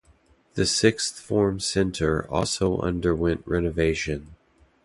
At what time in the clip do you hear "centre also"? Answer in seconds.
1.59-2.79